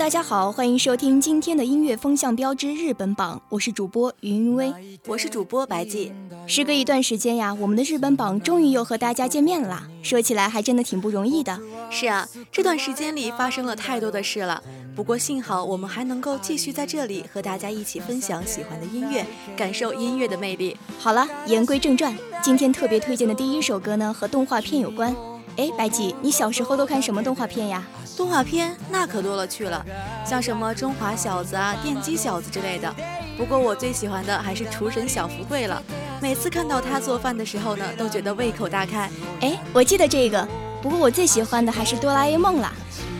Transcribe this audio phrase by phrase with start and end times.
[0.00, 4.72] 大家好，欢迎收听今天的音乐风向标之日本榜，我是主播云云薇，
[5.06, 6.10] 我是主播白季。
[6.46, 9.82] 时隔一段时间呀，我们的日本榜终于又和大家见面了。
[10.02, 11.60] 说起来还真的挺不容易的。
[11.90, 14.62] 是啊，这段时间里发生了太多的事了。
[14.96, 19.22] 不过幸好我们还能够继续在这里和大家一起分享喜欢的音乐，
[19.54, 20.74] 感受音乐的魅力。
[20.98, 25.14] 好了，言归正传，今天特别推荐的第一首歌呢，和动画片有关。
[25.60, 27.82] 哎，白吉，你小时候都看什么动画片呀？
[28.16, 29.84] 动画片那可多了去了，
[30.24, 32.90] 像什么中华小子啊、电击小子之类的。
[33.36, 35.82] 不过我最喜欢的还是厨神小福贵了，
[36.18, 39.10] 每次看到他做饭的时候呢，都觉得胃口大开。
[39.42, 40.48] 哎，我记得这个，
[40.80, 42.72] 不过我最喜欢的还是哆啦 A 梦啦。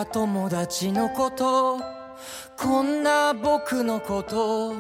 [0.04, 1.78] 友達のこと
[2.58, 4.74] こんな僕のこと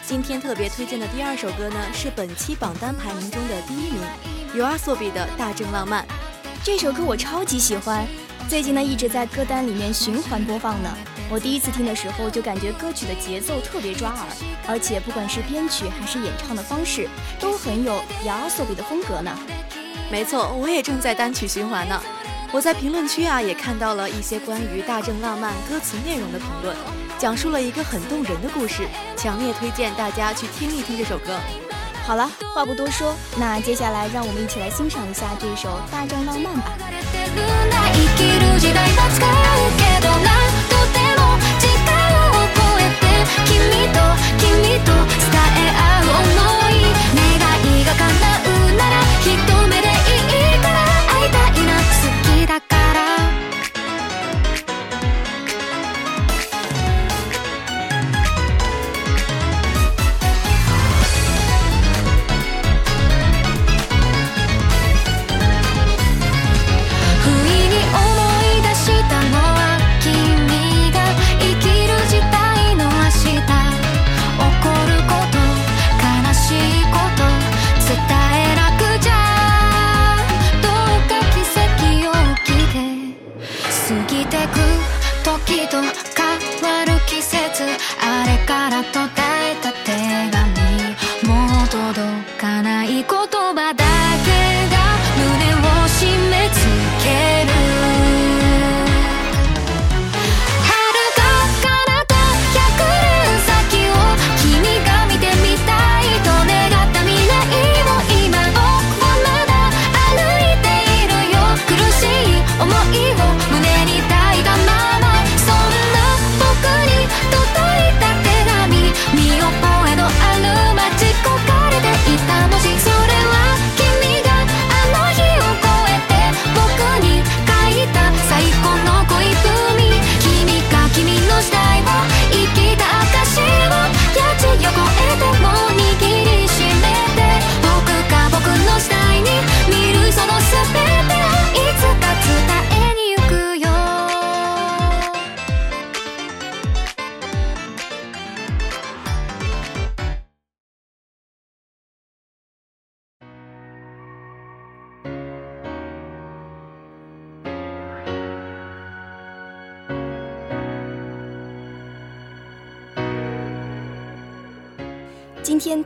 [0.06, 4.02] 今天特别推荐的第二首歌呢，是本期榜单排名中的第一名
[4.54, 6.04] ，You so b 比的大正浪漫。
[6.62, 8.06] 这首歌我超级喜欢，
[8.50, 10.94] 最近呢一直在歌单里面循环播放呢。
[11.30, 14.26] 我第一次听的时候就感觉歌曲的节奏特别抓耳，
[14.66, 17.08] 而且不管是编曲还是演唱的方式，
[17.40, 17.94] 都很有
[18.46, 19.30] s o 比的风格呢。
[20.14, 22.00] 没错，我也正在单曲循环呢。
[22.52, 26.76] 我在评论区啊，也看到了一些关于《大正浪漫》歌词内容的评论，
[27.18, 31.36] 讲述了一个很动人的故事，强烈推荐大家去听一听这首歌。
[32.06, 36.52] 好了，话不多说，那接下来让我们一起来欣赏一下这首《大正浪漫》
[40.36, 40.43] 吧。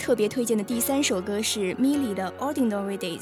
[0.08, 3.18] 特别推荐的第三首歌是 Milly 的《Ordinary Days》。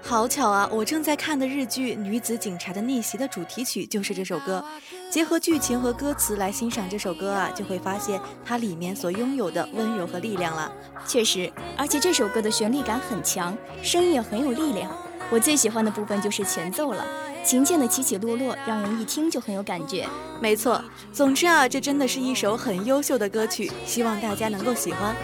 [0.00, 4.64] 好巧啊，我正在看的日剧《女子警察的逆袭》的主题曲就是这首歌。
[5.10, 10.72] 结合剧情和歌词来欣赏这首歌啊，就会发现它里面所拥有的温柔和力量了。
[11.08, 14.96] 确实，而且这首歌的旋律感很强，声音也很有力量。
[15.32, 17.04] 我最喜欢的部分就是前奏了，
[17.42, 20.06] 琴键的起起落落让人一听就很有感觉。
[20.40, 20.80] 没错，
[21.12, 25.16] 总之啊，这真的是一首很优秀的歌曲，希望大家能够喜欢。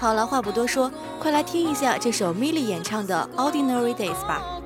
[0.00, 4.59] 好了，话不多说，快来听一下这首 Milly 演唱的《Ordinary Days》吧。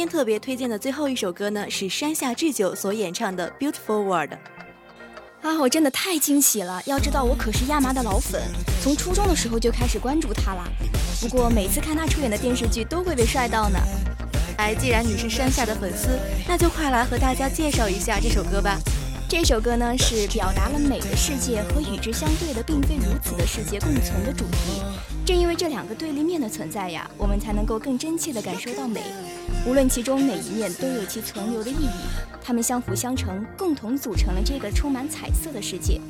[0.00, 4.30] 今天特别推荐的最后一首歌呢，是山下智久所演唱的《Beautiful World》
[5.42, 5.60] 啊！
[5.60, 6.82] 我真的太惊喜了。
[6.86, 8.40] 要知道，我可是亚麻的老粉，
[8.82, 10.64] 从初中的时候就开始关注他了。
[11.20, 13.78] 不过每次看他出演的电视剧，都会被帅到呢。
[14.56, 16.08] 哎，既然你是山下的粉丝，
[16.48, 18.80] 那就快来和大家介绍一下这首歌吧。
[19.28, 24.80] 这首歌呢，是表达了美的世界和与之相对的并非如此的世界共存的主题。
[25.26, 29.02] 正因为这两个对立面的存在呀，我们才能够更真切地感受到美。
[29.66, 31.88] 无论其中哪一面都有其存留的意义，
[32.42, 36.00] 它们相辅相成，共同组成了这个充满彩色的世界。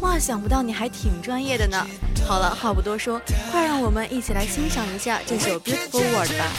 [0.00, 1.86] 哇，想不到你还挺专业的呢！
[2.26, 6.52] 好了，话不多说，快让我们一起来欣赏一下这首 Beautiful World 吧。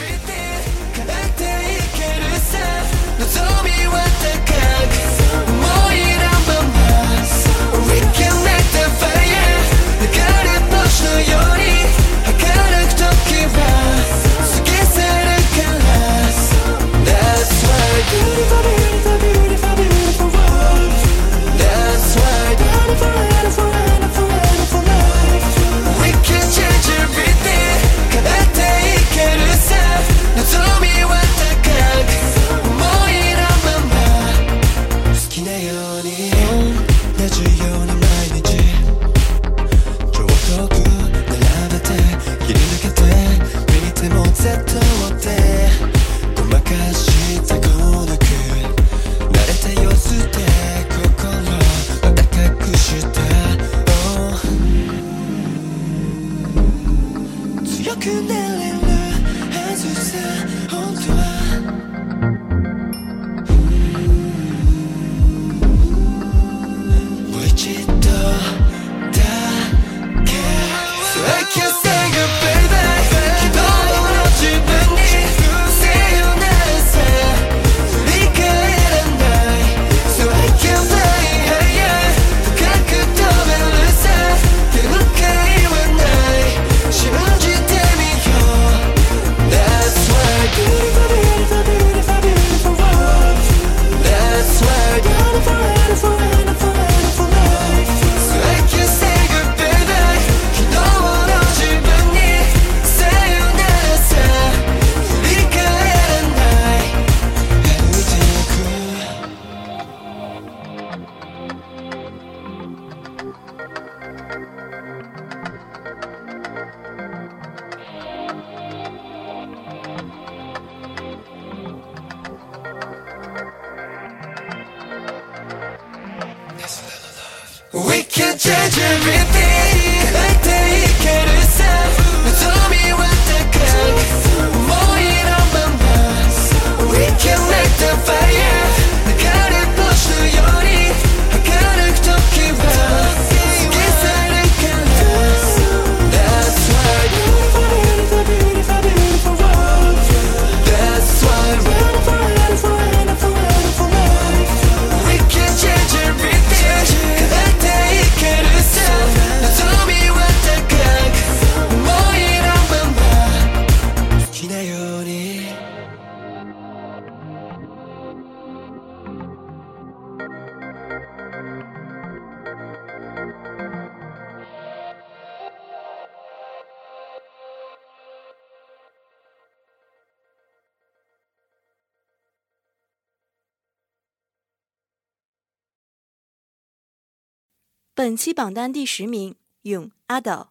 [188.00, 190.48] 本期榜单第十名，咏阿斗。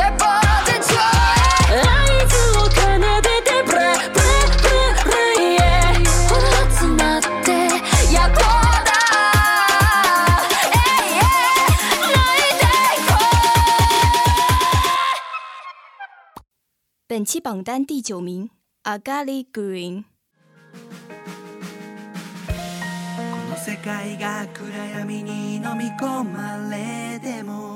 [0.00, 0.25] に興
[17.46, 18.50] 榜单第九名
[18.82, 20.02] ，Agali Green。
[23.12, 27.75] この世界が暗闇に飲み込まれても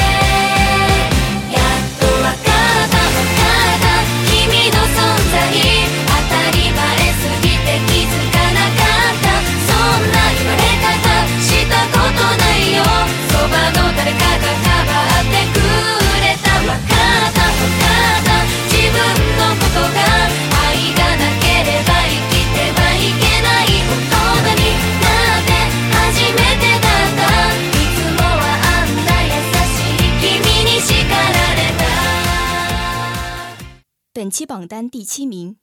[34.31, 35.57] 期榜单第七名，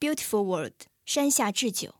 [0.14, 0.66] Beautiful World》
[1.06, 1.94] 山下智久。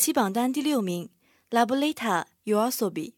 [0.00, 1.10] 七榜单第六名
[1.50, 3.12] ，La Boleta，You Also Be。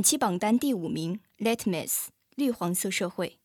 [0.00, 1.20] 本期榜单第五名，
[1.56, 1.86] 《Letmes》
[2.34, 3.36] 绿黄色社会。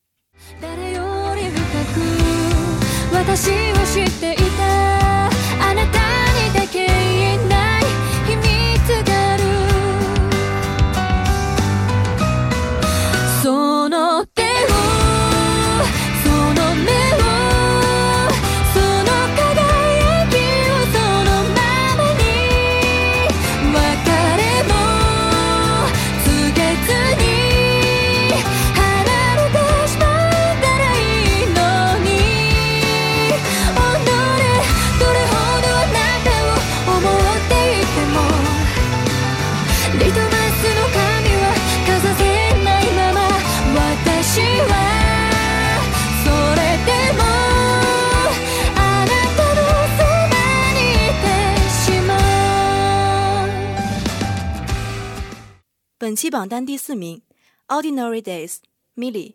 [56.15, 57.21] 期榜单第四名，
[57.81, 58.57] 《Ordinary Days》
[58.95, 59.33] Milly。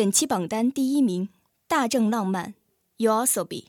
[0.05, 1.29] 本期榜单第一名，
[1.69, 2.55] 大正浪漫
[2.97, 3.69] y o s o b i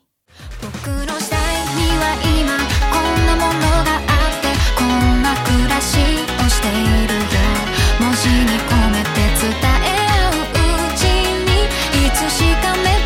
[8.00, 8.34] 文字に
[8.66, 9.52] 込めて伝
[9.84, 10.58] え合うう
[10.96, 13.03] ちにいつしか目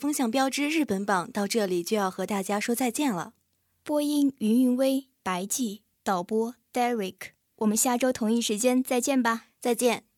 [0.00, 3.34] 风向标之日本榜到这里就要和大家说再见了。
[3.84, 7.16] 播音：云云薇、白季，导播：Derek。
[7.56, 10.09] 我们下周同一时间再见吧，再见。